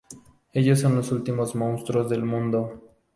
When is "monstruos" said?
1.53-2.09